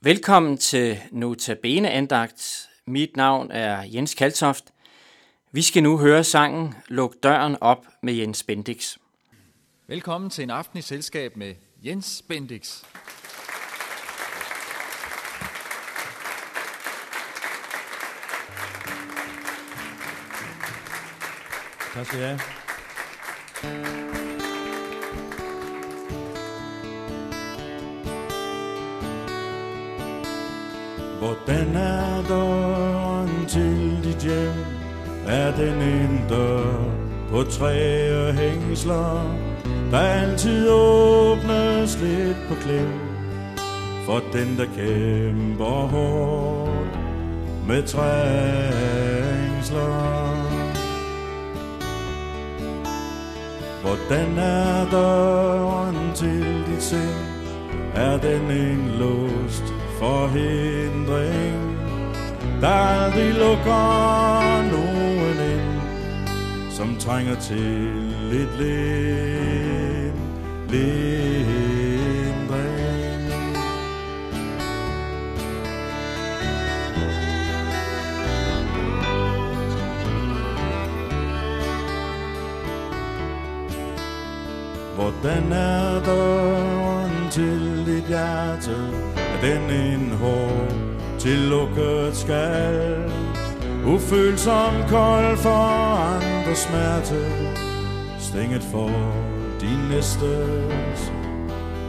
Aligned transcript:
Velkommen 0.00 0.58
til 0.58 1.00
Notabene 1.10 1.90
andagt. 1.90 2.68
Mit 2.86 3.16
navn 3.16 3.50
er 3.50 3.82
Jens 3.82 4.14
Kaltoft. 4.14 4.64
Vi 5.52 5.62
skal 5.62 5.82
nu 5.82 5.98
høre 5.98 6.24
sangen 6.24 6.74
Luk 6.88 7.14
døren 7.22 7.56
op 7.60 7.86
med 8.02 8.12
Jens 8.12 8.42
Bendix. 8.42 8.96
Velkommen 9.86 10.30
til 10.30 10.42
en 10.42 10.50
aften 10.50 10.78
i 10.78 10.82
selskab 10.82 11.36
med 11.36 11.54
Jens 11.84 12.22
Bendix. 12.28 12.82
Tak 21.94 22.06
skal 22.06 22.18
I 22.18 22.22
have. 22.22 22.57
Hvordan 31.18 31.76
er 31.76 32.22
døren 32.28 33.46
til 33.48 33.98
dit 34.04 34.22
hjem? 34.22 34.54
Er 35.26 35.56
den 35.56 35.82
en 35.82 36.24
dør 36.28 36.84
på 37.30 37.42
træ 37.42 38.12
og 38.28 38.34
hængsler, 38.34 39.36
der 39.90 39.98
altid 39.98 40.70
åbnes 40.70 41.98
lidt 42.02 42.36
på 42.48 42.54
klem? 42.54 42.92
For 44.06 44.22
den, 44.32 44.58
der 44.58 44.64
kæmper 44.76 45.64
hårdt 45.64 46.98
med 47.68 47.82
trængsler. 47.82 48.78
Hvordan 53.82 54.38
er 54.38 54.90
døren 54.90 55.96
til 56.14 56.64
dit 56.66 56.82
sind? 56.82 57.38
Er 57.94 58.18
den 58.18 58.50
en 58.50 58.88
låst 58.98 59.77
forhindring, 59.98 61.78
der 62.60 62.68
aldrig 62.68 63.34
lukker 63.34 64.62
nogen 64.72 65.38
ind, 65.54 65.80
som 66.70 66.96
trænger 66.96 67.34
til 67.34 68.32
et 68.32 68.48
lind, 68.58 70.18
lindring. 70.68 71.98
Hvordan 84.94 85.52
er 85.52 86.04
døren 86.04 87.30
til 87.30 87.86
dit 87.86 88.04
hjerte? 88.08 88.97
Den 89.42 89.70
en 89.70 90.10
hård 90.10 90.72
til 91.18 91.38
lukket 91.38 92.16
skal? 92.16 93.12
Ufølsom 93.86 94.74
kold 94.88 95.36
for 95.36 95.50
andre 95.50 96.54
smerte 96.54 97.24
Stænget 98.20 98.62
for 98.62 98.90
din 99.60 99.88
næstes, 99.90 101.12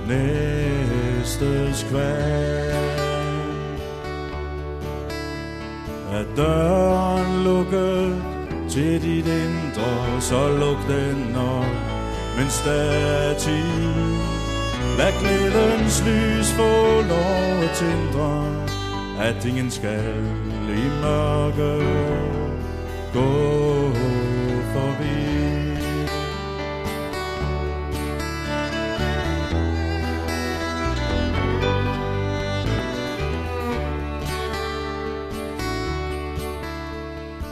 næstes 0.07 1.85
kval 1.89 3.09
Er 6.11 6.23
døren 6.35 7.43
lukket 7.43 8.23
til 8.69 9.01
dit 9.01 9.25
indre, 9.25 10.21
så 10.21 10.47
luk 10.47 10.87
den 10.87 11.35
op, 11.35 11.65
men 12.37 12.47
der. 12.65 12.89
Lad 14.99 15.13
glædens 15.19 16.03
lys 16.05 16.51
få 16.51 17.01
lov 17.01 17.63
at 17.63 17.71
tindre, 17.75 18.65
at 19.19 19.45
ingen 19.45 19.71
skal 19.71 20.15
i 20.69 20.89
mørke 21.01 21.85
gå 23.13 23.93
forbi. 24.73 25.19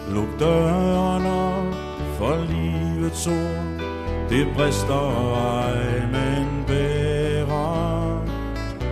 Luk 0.09 0.39
døren 0.39 1.25
op 1.25 1.73
for 2.17 2.45
livets 2.49 3.27
ord, 3.27 3.81
det 4.29 4.47
brister 4.55 5.56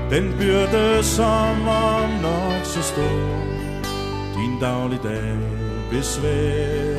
den 0.10 0.36
byrde 0.40 1.04
som 1.04 1.68
om 1.68 2.10
nok 2.22 2.66
så 2.66 2.82
stor, 2.82 3.44
din 4.36 4.60
dagligdag 4.62 5.38
besvær. 5.92 6.96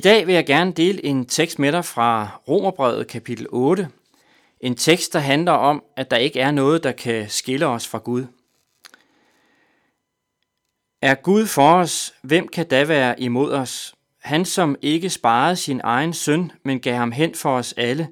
I 0.00 0.02
dag 0.02 0.26
vil 0.26 0.34
jeg 0.34 0.46
gerne 0.46 0.72
dele 0.72 1.04
en 1.04 1.26
tekst 1.26 1.58
med 1.58 1.72
dig 1.72 1.84
fra 1.84 2.40
Romerbrevet 2.48 3.06
kapitel 3.06 3.46
8. 3.50 3.88
En 4.60 4.76
tekst, 4.76 5.12
der 5.12 5.18
handler 5.18 5.52
om, 5.52 5.82
at 5.96 6.10
der 6.10 6.16
ikke 6.16 6.40
er 6.40 6.50
noget, 6.50 6.84
der 6.84 6.92
kan 6.92 7.28
skille 7.28 7.66
os 7.66 7.88
fra 7.88 7.98
Gud. 7.98 8.24
Er 11.02 11.14
Gud 11.14 11.46
for 11.46 11.74
os, 11.74 12.14
hvem 12.22 12.48
kan 12.48 12.68
da 12.68 12.84
være 12.84 13.20
imod 13.20 13.52
os? 13.52 13.94
Han, 14.18 14.44
som 14.44 14.76
ikke 14.82 15.10
sparede 15.10 15.56
sin 15.56 15.80
egen 15.84 16.12
søn, 16.12 16.52
men 16.62 16.80
gav 16.80 16.94
ham 16.94 17.12
hen 17.12 17.34
for 17.34 17.56
os 17.56 17.74
alle, 17.76 18.08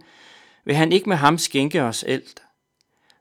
vil 0.65 0.75
han 0.75 0.93
ikke 0.93 1.09
med 1.09 1.17
ham 1.17 1.39
skænke 1.39 1.83
os 1.83 2.03
alt? 2.03 2.43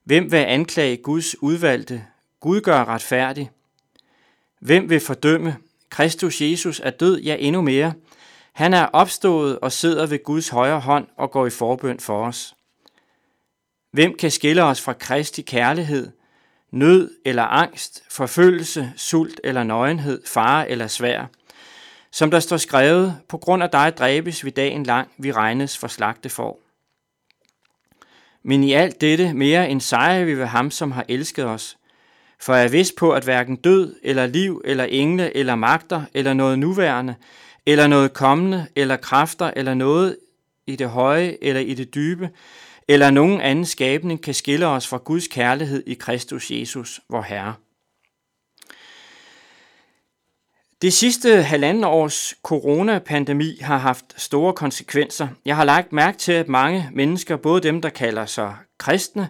Hvem 0.03 0.31
vil 0.31 0.37
anklage 0.37 0.97
Guds 0.97 1.41
udvalgte? 1.41 2.05
Gud 2.39 2.61
gør 2.61 2.85
retfærdig. 2.85 3.49
Hvem 4.59 4.89
vil 4.89 4.99
fordømme? 4.99 5.57
Kristus 5.89 6.41
Jesus 6.41 6.81
er 6.83 6.91
død, 6.91 7.21
ja 7.21 7.35
endnu 7.39 7.61
mere– 7.61 7.93
han 8.57 8.73
er 8.73 8.85
opstået 8.85 9.59
og 9.59 9.71
sidder 9.71 10.05
ved 10.05 10.23
Guds 10.23 10.49
højre 10.49 10.79
hånd 10.79 11.07
og 11.17 11.31
går 11.31 11.47
i 11.47 11.49
forbøn 11.49 11.99
for 11.99 12.25
os. 12.25 12.55
Hvem 13.91 14.17
kan 14.17 14.31
skille 14.31 14.63
os 14.63 14.81
fra 14.81 14.93
Kristi 14.93 15.41
kærlighed, 15.41 16.11
nød 16.71 17.11
eller 17.25 17.43
angst, 17.43 18.03
forfølgelse, 18.09 18.93
sult 18.95 19.41
eller 19.43 19.63
nøgenhed, 19.63 20.21
fare 20.25 20.69
eller 20.69 20.87
svær? 20.87 21.25
Som 22.11 22.31
der 22.31 22.39
står 22.39 22.57
skrevet, 22.57 23.17
på 23.29 23.37
grund 23.37 23.63
af 23.63 23.69
dig 23.69 23.97
dræbes 23.97 24.45
vi 24.45 24.49
dagen 24.49 24.83
lang, 24.83 25.11
vi 25.17 25.31
regnes 25.31 25.77
for 25.77 25.87
slagte 25.87 26.29
for. 26.29 26.59
Men 28.43 28.63
i 28.63 28.73
alt 28.73 29.01
dette 29.01 29.33
mere 29.33 29.69
end 29.69 29.81
sejrer 29.81 30.25
vi 30.25 30.37
ved 30.37 30.45
ham, 30.45 30.71
som 30.71 30.91
har 30.91 31.05
elsket 31.07 31.45
os. 31.45 31.77
For 32.39 32.53
jeg 32.53 32.65
er 32.65 32.69
vidst 32.69 32.95
på, 32.95 33.11
at 33.13 33.23
hverken 33.23 33.55
død 33.55 33.95
eller 34.03 34.25
liv 34.25 34.61
eller 34.65 34.83
engle 34.83 35.37
eller 35.37 35.55
magter 35.55 36.03
eller 36.13 36.33
noget 36.33 36.59
nuværende, 36.59 37.15
eller 37.67 37.87
noget 37.87 38.13
kommende, 38.13 38.67
eller 38.75 38.95
kræfter, 38.95 39.51
eller 39.55 39.73
noget 39.73 40.17
i 40.67 40.75
det 40.75 40.89
høje, 40.89 41.37
eller 41.41 41.61
i 41.61 41.73
det 41.73 41.95
dybe, 41.95 42.29
eller 42.87 43.09
nogen 43.09 43.41
anden 43.41 43.65
skabning 43.65 44.23
kan 44.23 44.33
skille 44.33 44.67
os 44.67 44.87
fra 44.87 44.97
Guds 44.97 45.27
kærlighed 45.27 45.83
i 45.87 45.93
Kristus 45.93 46.51
Jesus, 46.51 47.01
vor 47.09 47.21
Herre. 47.21 47.53
Det 50.81 50.93
sidste 50.93 51.43
halvanden 51.43 51.83
års 51.83 52.33
coronapandemi 52.43 53.57
har 53.61 53.77
haft 53.77 54.05
store 54.21 54.53
konsekvenser. 54.53 55.27
Jeg 55.45 55.55
har 55.55 55.63
lagt 55.63 55.93
mærke 55.93 56.17
til, 56.17 56.31
at 56.31 56.47
mange 56.47 56.89
mennesker, 56.93 57.35
både 57.35 57.61
dem, 57.61 57.81
der 57.81 57.89
kalder 57.89 58.25
sig 58.25 58.55
kristne, 58.77 59.29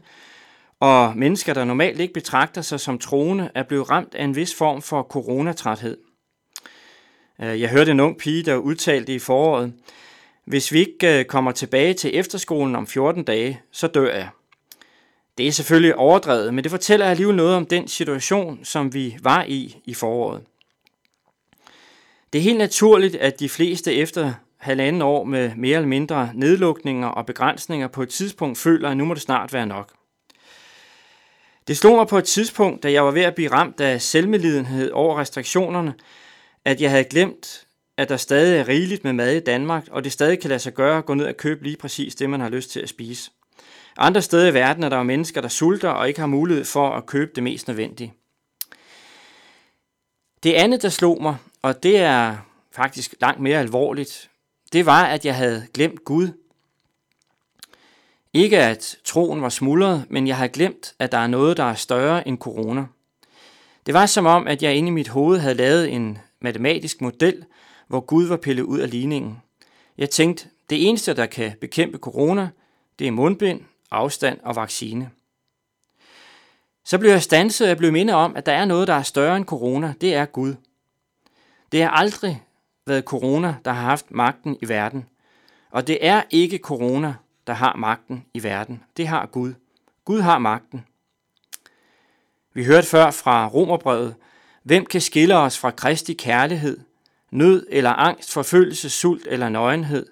og 0.80 1.18
mennesker, 1.18 1.54
der 1.54 1.66
normalt 1.66 2.00
ikke 2.00 2.14
betragter 2.14 2.62
sig 2.62 2.80
som 2.80 3.00
troende, 3.00 3.50
er 3.56 3.64
blevet 3.64 3.90
ramt 3.90 4.16
af 4.16 4.24
en 4.24 4.36
vis 4.36 4.56
form 4.56 4.82
for 4.82 5.04
coronatræthed. 5.04 6.07
Øh, 7.42 7.62
jeg 7.62 7.70
hørte 7.70 7.92
en 7.92 8.00
ung 8.00 8.18
pige, 8.18 8.44
der 8.44 8.56
udtalte 8.56 9.16
i 9.16 9.20
foråret, 9.20 9.74
hvis 10.46 10.72
vi 10.72 10.80
ikke 10.80 11.20
øh, 11.20 11.26
kommer 11.26 11.52
tilbage 11.52 11.94
til 11.94 12.18
efterskolen 12.20 12.76
om 12.76 12.88
14 12.88 13.24
dage, 13.24 13.62
så 13.72 13.88
dør 13.88 14.16
jeg. 14.16 14.30
Det 15.38 15.48
er 15.48 15.52
selvfølgelig 15.52 15.96
overdrevet, 15.96 16.54
men 16.54 16.64
det 16.64 16.72
fortæller 16.72 17.06
alligevel 17.06 17.36
noget 17.36 17.56
om 17.56 17.66
den 17.66 17.88
situation, 17.88 18.60
som 18.64 18.94
vi 18.94 19.18
var 19.22 19.44
i 19.48 19.78
i 19.86 19.94
foråret. 19.94 20.42
Det 22.34 22.40
er 22.40 22.44
helt 22.44 22.58
naturligt, 22.58 23.16
at 23.16 23.40
de 23.40 23.50
fleste 23.50 23.94
efter 23.94 24.34
halvanden 24.58 25.02
år 25.02 25.24
med 25.24 25.52
mere 25.56 25.76
eller 25.76 25.88
mindre 25.88 26.32
nedlukninger 26.34 27.08
og 27.08 27.26
begrænsninger 27.26 27.88
på 27.88 28.04
et 28.04 28.10
tidspunkt 28.10 28.58
føler, 28.58 28.90
at 28.90 28.98
nu 28.98 29.06
må 29.06 29.14
det 29.14 29.22
snart 29.22 29.54
være 29.54 29.66
nok. 29.66 29.94
Det 31.68 31.78
slog 31.78 31.96
mig 31.96 32.08
på 32.08 32.18
et 32.18 32.24
tidspunkt, 32.24 32.84
da 32.84 32.92
jeg 32.92 33.06
var 33.06 33.12
ved 33.12 33.22
at 33.22 33.36
blive 33.36 33.52
ramt 33.52 33.82
af 33.82 34.02
selvmedlidenhed 34.02 34.92
over 34.92 35.20
restriktionerne, 35.20 35.94
at 36.68 36.82
jeg 36.82 36.90
havde 36.92 37.04
glemt, 37.04 37.68
at 37.98 38.10
der 38.10 38.18
stadig 38.18 38.60
er 38.60 38.68
rigeligt 38.68 39.04
med 39.04 39.14
mad 39.14 39.36
i 39.36 39.40
Danmark, 39.40 39.88
og 39.92 40.04
det 40.04 40.12
stadig 40.12 40.40
kan 40.40 40.50
lade 40.50 40.60
sig 40.60 40.74
gøre 40.74 40.98
at 40.98 41.06
gå 41.06 41.14
ned 41.14 41.26
og 41.26 41.38
købe 41.38 41.64
lige 41.64 41.78
præcis 41.78 42.16
det, 42.16 42.30
man 42.30 42.40
har 42.40 42.50
lyst 42.50 42.72
til 42.72 42.80
at 42.80 42.90
spise. 42.90 43.32
Andre 43.98 44.22
steder 44.22 44.48
i 44.48 44.54
verden 44.54 44.84
er 44.84 44.90
der 44.90 44.98
jo 44.98 45.04
mennesker, 45.04 45.42
der 45.42 45.48
sulter 45.48 45.90
og 45.90 46.08
ikke 46.08 46.20
har 46.20 46.28
mulighed 46.28 46.66
for 46.66 46.90
at 46.90 47.06
købe 47.06 47.32
det 47.36 47.44
mest 47.44 47.68
nødvendige. 47.68 48.14
Det 50.44 50.54
andet, 50.54 50.82
der 50.82 50.90
slog 50.90 51.22
mig, 51.22 51.38
og 51.62 51.84
det 51.84 51.98
er 51.98 52.38
faktisk 52.72 53.16
langt 53.22 53.42
mere 53.42 53.60
alvorligt, 53.60 54.30
det 54.74 54.86
var, 54.86 55.04
at 55.04 55.26
jeg 55.26 55.36
havde 55.36 55.68
glemt 55.74 56.06
Gud. 56.06 56.30
Ikke 58.34 58.60
at 58.60 58.96
troen 59.04 59.42
var 59.42 59.50
smuldret, 59.50 60.06
men 60.10 60.28
jeg 60.28 60.38
havde 60.38 60.50
glemt, 60.50 60.94
at 61.00 61.12
der 61.12 61.18
er 61.18 61.28
noget, 61.28 61.58
der 61.58 61.64
er 61.64 61.76
større 61.76 62.28
end 62.28 62.38
corona. 62.38 62.86
Det 63.86 63.94
var 63.94 64.06
som 64.06 64.26
om, 64.26 64.48
at 64.48 64.64
jeg 64.64 64.76
inde 64.76 64.88
i 64.88 64.92
mit 64.92 65.08
hoved 65.08 65.40
havde 65.40 65.56
lavet 65.56 65.94
en 65.94 66.18
matematisk 66.42 67.02
model, 67.02 67.46
hvor 67.88 68.00
Gud 68.00 68.26
var 68.28 68.38
pillet 68.38 68.64
ud 68.64 68.80
af 68.80 68.90
ligningen. 68.90 69.42
Jeg 69.98 70.10
tænkte, 70.10 70.50
det 70.70 70.88
eneste, 70.88 71.14
der 71.14 71.26
kan 71.26 71.54
bekæmpe 71.62 71.98
corona, 71.98 72.50
det 73.00 73.08
er 73.08 73.12
mundbind, 73.12 73.62
afstand 73.92 74.40
og 74.44 74.56
vaccine. 74.56 75.12
Så 76.84 76.98
blev 76.98 77.12
jeg 77.12 77.24
stanset, 77.24 77.66
og 77.66 77.70
jeg 77.70 77.78
blev 77.78 77.92
mindet 77.92 78.16
om, 78.16 78.36
at 78.36 78.46
der 78.46 78.52
er 78.52 78.66
noget, 78.66 78.88
der 78.88 78.94
er 78.94 79.04
større 79.04 79.38
end 79.38 79.46
corona. 79.46 79.94
Det 80.02 80.14
er 80.14 80.26
Gud. 80.26 80.56
Det 81.72 81.82
har 81.82 81.90
aldrig 81.90 82.44
været 82.86 83.04
corona, 83.04 83.56
der 83.66 83.72
har 83.72 83.82
haft 83.82 84.12
magten 84.12 84.58
i 84.62 84.70
verden. 84.70 85.06
Og 85.72 85.88
det 85.88 85.98
er 86.02 86.24
ikke 86.30 86.58
corona, 86.58 87.16
der 87.48 87.54
har 87.54 87.76
magten 87.76 88.26
i 88.34 88.44
verden. 88.44 88.84
Det 88.98 89.08
har 89.08 89.26
Gud. 89.26 89.54
Gud 90.06 90.22
har 90.22 90.40
magten. 90.40 90.86
Vi 92.54 92.66
hørte 92.66 92.88
før 92.88 93.12
fra 93.12 93.48
Romerbrevet, 93.48 94.16
hvem 94.68 94.86
kan 94.86 95.02
skille 95.02 95.38
os 95.38 95.58
fra 95.58 95.72
Kristi 95.72 96.14
kærlighed, 96.14 96.80
nød 97.32 97.68
eller 97.70 97.90
angst, 97.90 98.34
forfølgelse, 98.34 98.90
sult 98.90 99.28
eller 99.28 99.50
nøgenhed, 99.50 100.06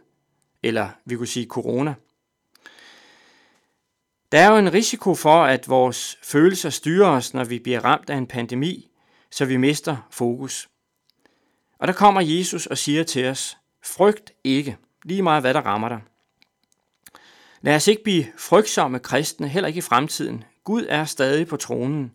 eller 0.64 0.90
vi 1.06 1.16
kunne 1.16 1.28
sige 1.28 1.46
corona. 1.46 1.94
Der 4.32 4.40
er 4.40 4.52
jo 4.52 4.58
en 4.58 4.74
risiko 4.74 5.16
for, 5.16 5.44
at 5.44 5.70
vores 5.70 6.18
følelser 6.24 6.70
styrer 6.70 7.08
os, 7.08 7.34
når 7.34 7.44
vi 7.44 7.60
bliver 7.60 7.86
ramt 7.86 8.10
af 8.10 8.18
en 8.18 8.28
pandemi, 8.28 8.92
så 9.32 9.46
vi 9.46 9.58
mister 9.58 10.08
fokus. 10.12 10.70
Og 11.80 11.88
der 11.88 11.94
kommer 11.94 12.22
Jesus 12.22 12.66
og 12.66 12.78
siger 12.78 13.04
til 13.04 13.26
os, 13.28 13.58
frygt 13.84 14.34
ikke, 14.44 14.78
lige 15.04 15.22
meget 15.22 15.44
hvad 15.44 15.54
der 15.54 15.62
rammer 15.62 15.90
dig. 15.90 16.02
Lad 17.62 17.76
os 17.76 17.88
ikke 17.88 18.04
blive 18.04 18.26
frygtsomme 18.38 19.00
kristne, 19.00 19.48
heller 19.48 19.68
ikke 19.68 19.78
i 19.78 19.82
fremtiden. 19.82 20.44
Gud 20.64 20.86
er 20.90 21.06
stadig 21.06 21.48
på 21.48 21.58
tronen. 21.58 22.12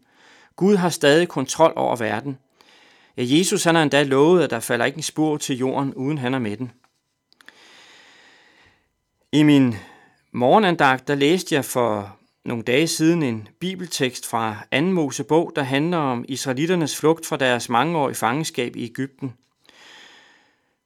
Gud 0.56 0.76
har 0.76 0.88
stadig 0.88 1.28
kontrol 1.28 1.72
over 1.76 1.96
verden. 1.96 2.38
Ja, 3.16 3.22
Jesus 3.26 3.64
han 3.64 3.74
har 3.74 3.82
endda 3.82 4.02
lovet, 4.02 4.42
at 4.42 4.50
der 4.50 4.60
falder 4.60 4.84
ikke 4.84 4.96
en 4.96 5.02
spor 5.02 5.36
til 5.36 5.58
jorden, 5.58 5.94
uden 5.94 6.18
han 6.18 6.34
er 6.34 6.38
med 6.38 6.56
den. 6.56 6.72
I 9.32 9.42
min 9.42 9.74
morgenandagt, 10.32 11.08
der 11.08 11.14
læste 11.14 11.54
jeg 11.54 11.64
for 11.64 12.16
nogle 12.44 12.62
dage 12.62 12.86
siden 12.86 13.22
en 13.22 13.48
bibeltekst 13.60 14.26
fra 14.26 14.56
2. 14.72 14.80
Mosebog, 14.80 15.52
der 15.56 15.62
handler 15.62 15.98
om 15.98 16.24
israelitternes 16.28 16.96
flugt 16.96 17.26
fra 17.26 17.36
deres 17.36 17.68
mangeårige 17.68 18.14
fangenskab 18.14 18.76
i 18.76 18.84
Ægypten. 18.84 19.34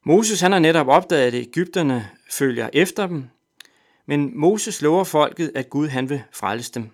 Moses 0.06 0.40
han 0.40 0.52
har 0.52 0.58
netop 0.58 0.88
opdaget, 0.88 1.26
at 1.26 1.34
Ægypterne 1.34 2.10
følger 2.30 2.70
efter 2.72 3.06
dem, 3.06 3.28
men 4.06 4.38
Moses 4.38 4.82
lover 4.82 5.04
folket, 5.04 5.52
at 5.54 5.70
Gud 5.70 5.88
han 5.88 6.08
vil 6.08 6.22
frelse 6.32 6.72
dem. 6.72 6.90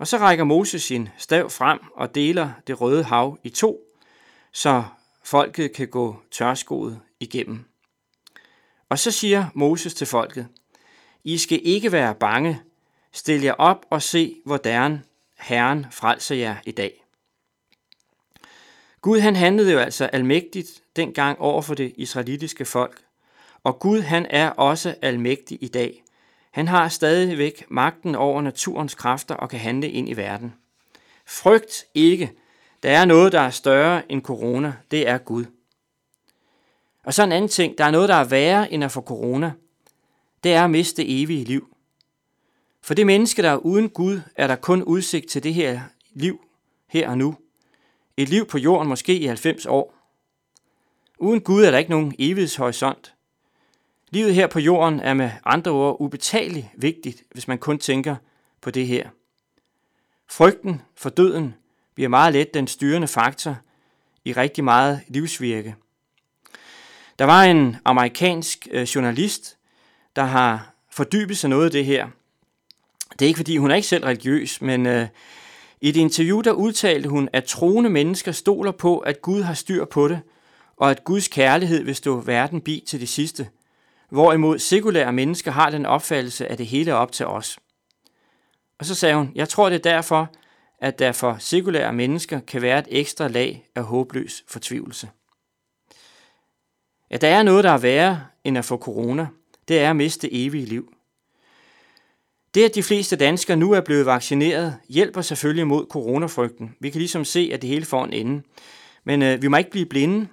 Og 0.00 0.06
så 0.08 0.16
rækker 0.16 0.44
Moses 0.44 0.82
sin 0.82 1.08
stav 1.18 1.50
frem 1.50 1.78
og 1.94 2.14
deler 2.14 2.50
det 2.66 2.80
røde 2.80 3.04
hav 3.04 3.38
i 3.42 3.48
to, 3.48 3.80
så 4.52 4.84
folket 5.22 5.72
kan 5.72 5.88
gå 5.88 6.16
tørskoet 6.30 7.00
igennem. 7.20 7.64
Og 8.88 8.98
så 8.98 9.10
siger 9.10 9.46
Moses 9.54 9.94
til 9.94 10.06
folket, 10.06 10.48
I 11.24 11.38
skal 11.38 11.60
ikke 11.64 11.92
være 11.92 12.14
bange, 12.14 12.60
stil 13.12 13.42
jer 13.42 13.52
op 13.52 13.86
og 13.90 14.02
se, 14.02 14.36
hvordan 14.44 15.04
Herren 15.38 15.86
frelser 15.90 16.34
jer 16.34 16.56
i 16.66 16.70
dag. 16.70 17.04
Gud 19.00 19.20
han 19.20 19.36
handlede 19.36 19.72
jo 19.72 19.78
altså 19.78 20.04
almægtigt 20.04 20.82
dengang 20.96 21.38
over 21.38 21.62
for 21.62 21.74
det 21.74 21.92
israelitiske 21.96 22.64
folk, 22.64 23.00
og 23.64 23.78
Gud 23.78 24.00
han 24.00 24.26
er 24.30 24.50
også 24.50 24.94
almægtig 25.02 25.58
i 25.60 25.68
dag. 25.68 26.02
Han 26.50 26.68
har 26.68 26.88
stadigvæk 26.88 27.64
magten 27.68 28.14
over 28.14 28.42
naturens 28.42 28.94
kræfter 28.94 29.34
og 29.34 29.48
kan 29.48 29.58
handle 29.60 29.90
ind 29.90 30.08
i 30.08 30.16
verden. 30.16 30.54
Frygt 31.26 31.84
ikke. 31.94 32.32
Der 32.82 32.90
er 32.90 33.04
noget, 33.04 33.32
der 33.32 33.40
er 33.40 33.50
større 33.50 34.12
end 34.12 34.22
corona. 34.22 34.74
Det 34.90 35.08
er 35.08 35.18
Gud. 35.18 35.44
Og 37.04 37.14
så 37.14 37.22
en 37.22 37.32
anden 37.32 37.48
ting. 37.48 37.78
Der 37.78 37.84
er 37.84 37.90
noget, 37.90 38.08
der 38.08 38.14
er 38.14 38.24
værre 38.24 38.72
end 38.72 38.84
at 38.84 38.92
få 38.92 39.00
corona. 39.00 39.52
Det 40.44 40.52
er 40.52 40.64
at 40.64 40.70
miste 40.70 41.22
evige 41.22 41.44
liv. 41.44 41.76
For 42.82 42.94
det 42.94 43.06
menneske, 43.06 43.42
der 43.42 43.50
er 43.50 43.56
uden 43.56 43.88
Gud, 43.88 44.20
er 44.36 44.46
der 44.46 44.56
kun 44.56 44.82
udsigt 44.82 45.28
til 45.28 45.42
det 45.42 45.54
her 45.54 45.80
liv, 46.12 46.40
her 46.88 47.08
og 47.08 47.18
nu. 47.18 47.36
Et 48.16 48.28
liv 48.28 48.46
på 48.46 48.58
jorden 48.58 48.88
måske 48.88 49.18
i 49.18 49.26
90 49.26 49.66
år. 49.66 49.94
Uden 51.18 51.40
Gud 51.40 51.64
er 51.64 51.70
der 51.70 51.78
ikke 51.78 51.90
nogen 51.90 52.14
evighedshorisont. 52.18 53.14
Livet 54.12 54.34
her 54.34 54.46
på 54.46 54.58
jorden 54.58 55.00
er 55.00 55.14
med 55.14 55.30
andre 55.44 55.70
ord 55.70 55.96
ubetaleligt 56.00 56.66
vigtigt, 56.76 57.22
hvis 57.32 57.48
man 57.48 57.58
kun 57.58 57.78
tænker 57.78 58.16
på 58.60 58.70
det 58.70 58.86
her. 58.86 59.08
Frygten 60.30 60.82
for 60.96 61.10
døden 61.10 61.54
bliver 61.94 62.08
meget 62.08 62.32
let 62.32 62.54
den 62.54 62.66
styrende 62.66 63.08
faktor 63.08 63.56
i 64.24 64.32
rigtig 64.32 64.64
meget 64.64 65.00
livsvirke. 65.08 65.74
Der 67.18 67.24
var 67.24 67.42
en 67.42 67.76
amerikansk 67.84 68.68
øh, 68.70 68.82
journalist, 68.82 69.56
der 70.16 70.22
har 70.22 70.74
fordybet 70.90 71.38
sig 71.38 71.50
noget 71.50 71.64
af 71.64 71.70
det 71.70 71.84
her. 71.84 72.08
Det 73.12 73.22
er 73.22 73.26
ikke 73.26 73.38
fordi, 73.38 73.56
hun 73.56 73.70
er 73.70 73.74
ikke 73.74 73.88
selv 73.88 74.04
religiøs, 74.04 74.62
men 74.62 74.86
øh, 74.86 75.08
i 75.80 75.88
et 75.88 75.96
interview, 75.96 76.40
der 76.40 76.52
udtalte 76.52 77.08
hun, 77.08 77.28
at 77.32 77.44
troende 77.44 77.90
mennesker 77.90 78.32
stoler 78.32 78.72
på, 78.72 78.98
at 78.98 79.22
Gud 79.22 79.42
har 79.42 79.54
styr 79.54 79.84
på 79.84 80.08
det, 80.08 80.20
og 80.76 80.90
at 80.90 81.04
Guds 81.04 81.28
kærlighed 81.28 81.84
vil 81.84 81.94
stå 81.94 82.20
verden 82.20 82.60
bi 82.60 82.84
til 82.86 83.00
det 83.00 83.08
sidste– 83.08 83.48
hvorimod 84.10 84.58
sekulære 84.58 85.12
mennesker 85.12 85.50
har 85.50 85.70
den 85.70 85.86
opfattelse, 85.86 86.46
at 86.46 86.58
det 86.58 86.66
hele 86.66 86.90
er 86.90 86.94
op 86.94 87.12
til 87.12 87.26
os. 87.26 87.58
Og 88.78 88.86
så 88.86 88.94
sagde 88.94 89.16
hun, 89.16 89.32
jeg 89.34 89.48
tror 89.48 89.68
det 89.68 89.76
er 89.76 89.92
derfor, 89.92 90.28
at 90.78 90.98
der 90.98 91.12
for 91.12 91.36
sekulære 91.38 91.92
mennesker 91.92 92.40
kan 92.40 92.62
være 92.62 92.78
et 92.78 92.86
ekstra 92.88 93.28
lag 93.28 93.68
af 93.74 93.84
håbløs 93.84 94.44
fortvivlelse. 94.48 95.08
Ja, 97.10 97.16
der 97.16 97.28
er 97.28 97.42
noget, 97.42 97.64
der 97.64 97.70
er 97.70 97.78
værre 97.78 98.24
end 98.44 98.58
at 98.58 98.64
få 98.64 98.76
corona. 98.76 99.26
Det 99.68 99.80
er 99.80 99.90
at 99.90 99.96
miste 99.96 100.34
evige 100.34 100.66
liv. 100.66 100.92
Det, 102.54 102.64
at 102.64 102.74
de 102.74 102.82
fleste 102.82 103.16
danskere 103.16 103.56
nu 103.56 103.72
er 103.72 103.80
blevet 103.80 104.06
vaccineret, 104.06 104.76
hjælper 104.88 105.22
selvfølgelig 105.22 105.66
mod 105.66 105.86
coronafrygten. 105.86 106.76
Vi 106.80 106.90
kan 106.90 106.98
ligesom 106.98 107.24
se, 107.24 107.50
at 107.52 107.62
det 107.62 107.70
hele 107.70 107.84
får 107.84 108.04
en 108.04 108.12
ende. 108.12 108.42
Men 109.04 109.22
øh, 109.22 109.42
vi 109.42 109.48
må 109.48 109.56
ikke 109.56 109.70
blive 109.70 109.86
blinde. 109.86 110.28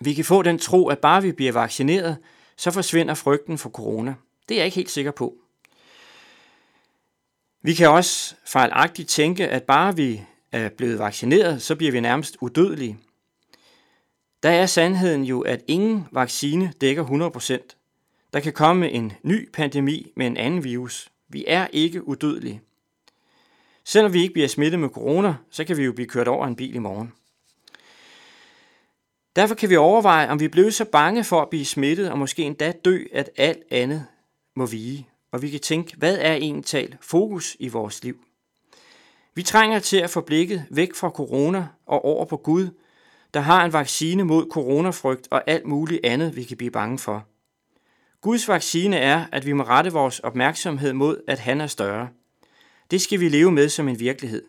Vi 0.00 0.14
kan 0.14 0.24
få 0.24 0.42
den 0.42 0.58
tro, 0.58 0.88
at 0.88 0.98
bare 0.98 1.22
vi 1.22 1.32
bliver 1.32 1.52
vaccineret, 1.52 2.16
så 2.56 2.70
forsvinder 2.70 3.14
frygten 3.14 3.58
for 3.58 3.70
corona. 3.70 4.14
Det 4.48 4.54
er 4.54 4.58
jeg 4.58 4.66
ikke 4.66 4.76
helt 4.76 4.90
sikker 4.90 5.10
på. 5.10 5.34
Vi 7.62 7.74
kan 7.74 7.88
også 7.88 8.34
fejlagtigt 8.46 9.08
tænke, 9.08 9.48
at 9.48 9.62
bare 9.62 9.96
vi 9.96 10.22
er 10.52 10.68
blevet 10.68 10.98
vaccineret, 10.98 11.62
så 11.62 11.76
bliver 11.76 11.92
vi 11.92 12.00
nærmest 12.00 12.36
udødelige. 12.40 12.98
Der 14.42 14.50
er 14.50 14.66
sandheden 14.66 15.24
jo, 15.24 15.40
at 15.40 15.62
ingen 15.68 16.06
vaccine 16.12 16.72
dækker 16.80 17.04
100%. 17.04 18.30
Der 18.32 18.40
kan 18.40 18.52
komme 18.52 18.90
en 18.90 19.12
ny 19.22 19.50
pandemi 19.52 20.12
med 20.16 20.26
en 20.26 20.36
anden 20.36 20.64
virus. 20.64 21.10
Vi 21.28 21.44
er 21.46 21.66
ikke 21.72 22.08
udødelige. 22.08 22.60
Selvom 23.84 24.12
vi 24.12 24.22
ikke 24.22 24.34
bliver 24.34 24.48
smittet 24.48 24.80
med 24.80 24.88
corona, 24.88 25.34
så 25.50 25.64
kan 25.64 25.76
vi 25.76 25.84
jo 25.84 25.92
blive 25.92 26.08
kørt 26.08 26.28
over 26.28 26.46
en 26.46 26.56
bil 26.56 26.74
i 26.74 26.78
morgen. 26.78 27.12
Derfor 29.36 29.54
kan 29.54 29.70
vi 29.70 29.76
overveje, 29.76 30.28
om 30.28 30.40
vi 30.40 30.48
blev 30.48 30.70
så 30.70 30.84
bange 30.84 31.24
for 31.24 31.42
at 31.42 31.50
blive 31.50 31.64
smittet 31.64 32.10
og 32.10 32.18
måske 32.18 32.42
endda 32.42 32.72
dø, 32.84 33.04
at 33.12 33.30
alt 33.36 33.62
andet 33.70 34.06
må 34.56 34.66
vige. 34.66 35.08
Og 35.32 35.42
vi 35.42 35.50
kan 35.50 35.60
tænke, 35.60 35.96
hvad 35.96 36.18
er 36.20 36.34
egentlig 36.34 36.98
fokus 37.00 37.56
i 37.58 37.68
vores 37.68 38.04
liv? 38.04 38.24
Vi 39.34 39.42
trænger 39.42 39.78
til 39.78 39.96
at 39.96 40.10
få 40.10 40.20
blikket 40.20 40.64
væk 40.70 40.94
fra 40.94 41.08
corona 41.08 41.66
og 41.86 42.04
over 42.04 42.24
på 42.24 42.36
Gud, 42.36 42.68
der 43.34 43.40
har 43.40 43.64
en 43.64 43.72
vaccine 43.72 44.24
mod 44.24 44.46
coronafrygt 44.50 45.28
og 45.30 45.42
alt 45.46 45.66
muligt 45.66 46.04
andet, 46.04 46.36
vi 46.36 46.42
kan 46.42 46.56
blive 46.56 46.70
bange 46.70 46.98
for. 46.98 47.26
Guds 48.20 48.48
vaccine 48.48 48.96
er, 48.96 49.26
at 49.32 49.46
vi 49.46 49.52
må 49.52 49.64
rette 49.64 49.92
vores 49.92 50.18
opmærksomhed 50.18 50.92
mod, 50.92 51.20
at 51.28 51.38
han 51.38 51.60
er 51.60 51.66
større. 51.66 52.08
Det 52.90 53.00
skal 53.00 53.20
vi 53.20 53.28
leve 53.28 53.52
med 53.52 53.68
som 53.68 53.88
en 53.88 54.00
virkelighed. 54.00 54.42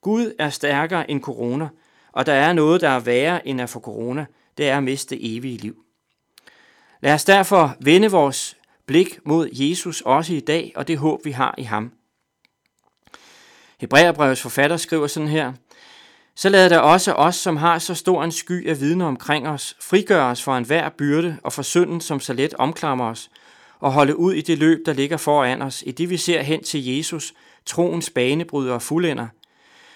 Gud 0.00 0.34
er 0.38 0.50
stærkere 0.50 1.10
end 1.10 1.20
corona, 1.20 1.68
og 2.12 2.26
der 2.26 2.32
er 2.32 2.52
noget, 2.52 2.80
der 2.80 2.88
er 2.88 3.00
værre 3.00 3.48
end 3.48 3.60
at 3.60 3.70
få 3.70 3.80
corona, 3.80 4.26
det 4.58 4.68
er 4.68 4.76
at 4.76 4.82
miste 4.82 5.36
evige 5.36 5.56
liv. 5.56 5.76
Lad 7.00 7.14
os 7.14 7.24
derfor 7.24 7.76
vende 7.80 8.10
vores 8.10 8.56
blik 8.86 9.18
mod 9.24 9.48
Jesus 9.52 10.00
også 10.00 10.34
i 10.34 10.40
dag, 10.40 10.72
og 10.76 10.88
det 10.88 10.98
håb, 10.98 11.24
vi 11.24 11.30
har 11.30 11.54
i 11.58 11.62
ham. 11.62 11.92
Hebræerbrevets 13.80 14.42
forfatter 14.42 14.76
skriver 14.76 15.06
sådan 15.06 15.28
her, 15.28 15.52
så 16.34 16.48
lad 16.48 16.70
der 16.70 16.78
også 16.78 17.12
os, 17.12 17.36
som 17.36 17.56
har 17.56 17.78
så 17.78 17.94
stor 17.94 18.24
en 18.24 18.32
sky 18.32 18.68
af 18.68 18.80
vidner 18.80 19.06
omkring 19.06 19.48
os, 19.48 19.76
frigøre 19.80 20.26
os 20.26 20.42
fra 20.42 20.58
enhver 20.58 20.88
byrde 20.88 21.36
og 21.42 21.52
for 21.52 21.62
synden, 21.62 22.00
som 22.00 22.20
så 22.20 22.32
let 22.32 22.54
omklamrer 22.54 23.10
os, 23.10 23.30
og 23.80 23.92
holde 23.92 24.16
ud 24.16 24.32
i 24.32 24.40
det 24.40 24.58
løb, 24.58 24.86
der 24.86 24.92
ligger 24.92 25.16
foran 25.16 25.62
os, 25.62 25.82
i 25.86 25.90
det 25.90 26.10
vi 26.10 26.16
ser 26.16 26.42
hen 26.42 26.64
til 26.64 26.86
Jesus, 26.86 27.34
troens 27.66 28.10
banebryder 28.10 28.74
og 28.74 28.82
fuldender, 28.82 29.26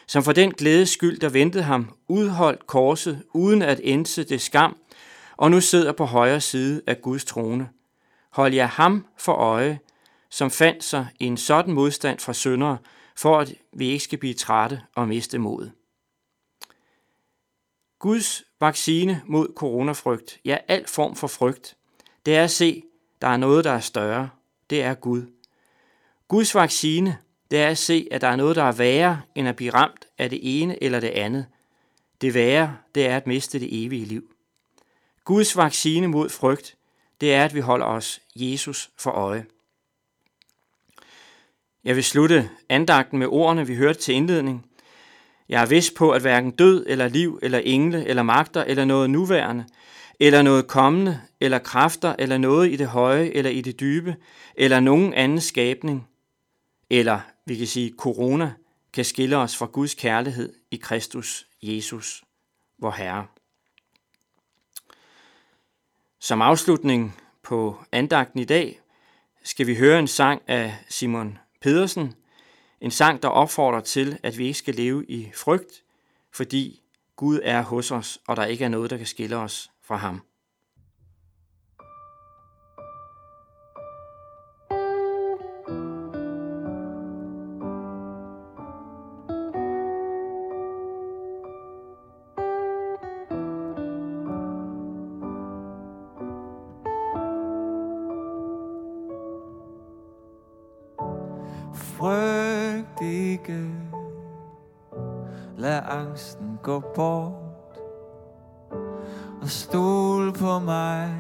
som 0.07 0.23
for 0.23 0.33
den 0.33 0.51
glædes 0.51 0.91
skyld, 0.91 1.19
der 1.19 1.29
ventede 1.29 1.65
ham, 1.65 1.97
udholdt 2.09 2.67
korset 2.67 3.23
uden 3.35 3.63
at 3.63 3.81
ense 3.83 4.25
det 4.25 4.41
skam, 4.41 4.77
og 5.37 5.51
nu 5.51 5.61
sidder 5.61 5.93
på 5.93 6.05
højre 6.05 6.41
side 6.41 6.83
af 6.87 7.03
Guds 7.03 7.25
trone. 7.25 7.69
Hold 8.31 8.55
jer 8.55 8.67
ham 8.67 9.07
for 9.19 9.33
øje, 9.33 9.79
som 10.31 10.51
fandt 10.51 10.85
sig 10.85 11.07
i 11.21 11.25
en 11.25 11.37
sådan 11.37 11.75
modstand 11.75 12.19
fra 12.19 12.33
syndere, 12.33 12.79
for 13.17 13.39
at 13.39 13.55
vi 13.73 13.87
ikke 13.89 14.05
skal 14.05 14.19
blive 14.19 14.35
trætte 14.35 14.83
og 14.95 15.09
miste 15.09 15.39
modet. 15.39 15.73
Guds 17.99 18.45
vaccine 18.61 19.23
mod 19.27 19.49
coronafrygt, 19.57 20.41
ja 20.45 20.57
al 20.69 20.87
form 20.87 21.17
for 21.17 21.27
frygt, 21.27 21.77
det 22.27 22.37
er 22.37 22.45
at 22.45 22.51
se, 22.51 22.83
der 23.21 23.29
er 23.29 23.37
noget, 23.37 23.65
der 23.65 23.71
er 23.71 23.81
større. 23.81 24.29
Det 24.71 24.83
er 24.83 24.95
Gud. 24.95 25.23
Guds 26.29 26.55
vaccine, 26.55 27.19
det 27.51 27.59
er 27.59 27.69
at 27.69 27.79
se, 27.79 28.09
at 28.11 28.21
der 28.21 28.29
er 28.29 28.37
noget, 28.37 28.57
der 28.57 28.63
er 28.63 28.73
værre, 28.73 29.23
end 29.35 29.49
at 29.49 29.57
blive 29.57 29.75
ramt 29.75 30.05
af 30.19 30.31
det 30.31 30.39
ene 30.43 30.83
eller 30.83 31.01
det 31.01 31.09
andet. 31.09 31.47
Det 32.21 32.35
værre, 32.35 32.77
det 32.95 33.07
er 33.07 33.17
at 33.17 33.27
miste 33.27 33.61
det 33.61 33.85
evige 33.85 34.05
liv. 34.05 34.31
Guds 35.25 35.57
vaccine 35.57 36.07
mod 36.07 36.29
frygt, 36.29 36.77
det 37.21 37.35
er, 37.35 37.45
at 37.45 37.55
vi 37.55 37.61
holder 37.61 37.87
os 37.87 38.21
Jesus 38.37 38.91
for 38.99 39.11
øje. 39.11 39.47
Jeg 41.85 41.97
vil 41.97 42.05
slutte 42.05 42.51
andagten 42.69 43.19
med 43.19 43.27
ordene, 43.27 43.67
vi 43.67 43.77
hørte 43.77 43.99
til 43.99 44.15
indledning. 44.15 44.67
Jeg 45.49 45.63
er 45.63 45.67
vidst 45.67 45.95
på, 45.95 46.11
at 46.11 46.23
hverken 46.23 46.51
død 46.51 46.85
eller 46.89 47.09
liv 47.09 47.39
eller 47.43 47.59
engle 47.59 48.07
eller 48.07 48.23
magter 48.23 48.65
eller 48.65 48.85
noget 48.85 49.11
nuværende, 49.11 49.65
eller 50.21 50.43
noget 50.43 50.67
kommende, 50.67 51.21
eller 51.41 51.59
kræfter, 51.59 52.15
eller 52.19 52.39
noget 52.39 52.73
i 52.73 52.77
det 52.77 52.87
høje 52.87 53.31
eller 53.31 53.51
i 53.51 53.61
det 53.61 53.81
dybe, 53.81 54.17
eller 54.55 54.81
nogen 54.81 55.15
anden 55.15 55.41
skabning, 55.41 56.09
eller 56.91 57.21
vi 57.47 57.57
kan 57.57 57.67
sige 57.67 57.95
corona, 57.99 58.53
kan 58.93 59.05
skille 59.05 59.37
os 59.37 59.57
fra 59.57 59.67
Guds 59.67 59.95
kærlighed 59.95 60.55
i 60.71 60.77
Kristus 60.77 61.47
Jesus, 61.63 62.25
vor 62.79 62.91
Herre. 62.91 63.27
Som 66.19 66.43
afslutning 66.43 67.21
på 67.43 67.85
andagten 67.93 68.41
i 68.41 68.45
dag 68.45 68.81
skal 69.43 69.67
vi 69.67 69.77
høre 69.77 69.99
en 69.99 70.09
sang 70.09 70.43
af 70.47 70.79
Simon 70.89 71.39
Pedersen, 71.61 72.15
en 72.81 72.91
sang, 72.91 73.23
der 73.23 73.29
opfordrer 73.29 73.81
til, 73.81 74.19
at 74.23 74.39
vi 74.39 74.47
ikke 74.47 74.59
skal 74.59 74.75
leve 74.75 75.07
i 75.07 75.31
frygt, 75.35 75.85
fordi 76.33 76.83
Gud 77.17 77.41
er 77.43 77.63
hos 77.63 77.91
os, 77.91 78.21
og 78.27 78.37
der 78.37 78.45
ikke 78.45 78.65
er 78.65 78.69
noget, 78.69 78.91
der 78.91 78.97
kan 78.97 79.07
skille 79.07 79.37
os 79.37 79.71
fra 79.83 79.97
ham. 79.97 80.23
Lad 105.77 105.85
angsten 105.89 106.59
gå 106.63 106.81
bort. 106.95 107.79
Og 109.43 109.49
stol 109.49 110.33
på 110.33 110.59
mig, 110.59 111.11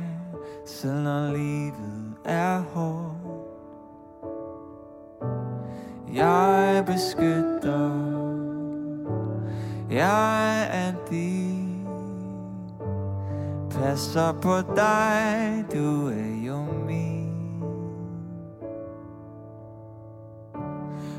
selv 0.66 1.02
når 1.02 1.32
livet 1.32 2.14
er 2.25 2.60
hårdt. 2.60 3.16
Jeg 6.14 6.84
beskytter, 6.86 7.90
jeg 9.90 10.68
er 10.72 10.92
din. 11.10 11.88
Passer 13.70 14.32
på 14.32 14.56
dig, 14.76 15.64
du 15.72 16.08
er 16.08 16.46
jo 16.46 16.56
min. 16.86 17.62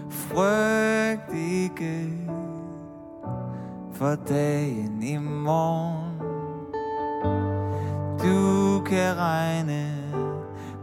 Frygt 0.09 1.33
ikke 1.33 2.26
for 3.97 4.15
dagen 4.15 5.03
i 5.03 5.17
morgen. 5.17 6.17
Du 8.21 8.83
kan 8.83 9.17
regne 9.17 9.87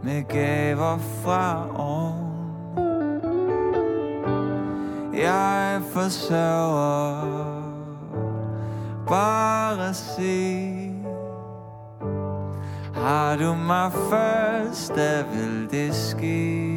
med 0.03 0.23
gaver 0.23 0.97
fra 0.97 1.67
oven. 1.75 2.25
Jeg 5.13 5.81
forsørger 5.93 7.35
bare 9.07 9.93
se 9.93 10.91
Har 12.93 13.37
du 13.37 13.53
mig 13.53 13.91
først, 13.91 14.95
der 14.95 15.23
vil 15.33 15.71
det 15.71 15.95
ske? 15.95 16.74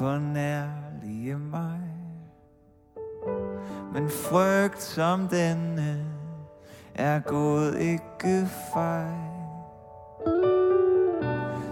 På 0.00 0.18
nærlige 0.18 1.38
mig. 1.38 1.80
Men 3.92 4.10
frygt 4.10 4.82
som 4.82 5.28
denne 5.28 6.04
er 6.94 7.20
gået 7.20 7.78
ikke 7.78 8.48
fejl 8.72 9.30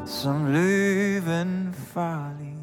Som 0.07 0.47
løven 0.47 1.75
farlig 1.75 2.57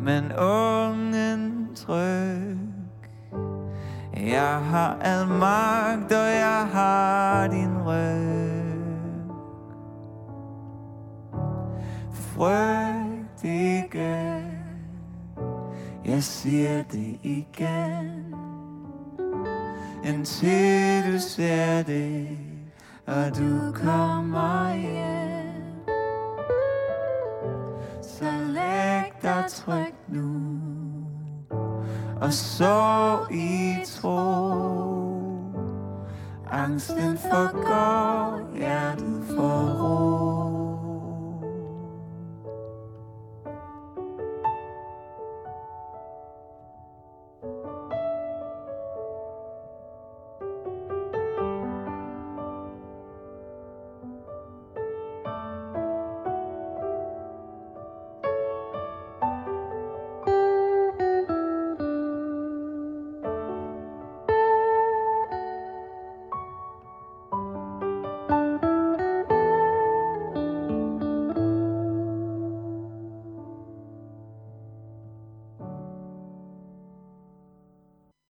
Men 0.00 0.32
ungen 0.38 1.68
tryg. 1.74 2.58
Jeg 4.16 4.64
har 4.64 4.96
al 5.00 5.28
magt 5.28 6.12
og 6.12 6.30
jeg 6.30 6.68
har 6.72 7.46
din 7.46 7.82
ryg 7.86 8.70
Frygt 12.12 13.44
ikke 13.44 13.69
jeg 16.20 16.24
siger 16.24 16.82
det 16.82 17.18
igen. 17.22 18.34
Indtil 20.04 21.12
du 21.12 21.18
ser 21.18 21.82
det 21.82 22.28
Og 23.06 23.36
du 23.36 23.72
kommer 23.72 24.74
hjem. 24.74 25.88
Så 28.02 28.24
læg 28.46 29.12
dig 29.22 29.44
tryg 29.48 29.94
nu 30.08 30.40
Og 32.20 32.32
så 32.32 33.18
i 33.30 33.74
tro. 33.84 34.18
Angsten 36.50 37.18
forgår, 37.18 38.56
hjertet 38.56 39.24
får 39.36 39.82
ro. 39.82 40.29